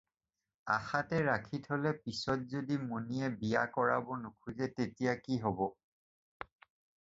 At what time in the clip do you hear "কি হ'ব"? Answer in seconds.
5.21-5.63